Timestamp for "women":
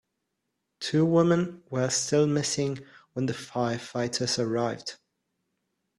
1.05-1.61